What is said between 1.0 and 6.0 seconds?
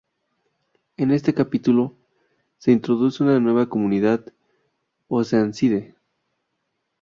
este capítulo, se introduce una nueva comunidad: "Oceanside".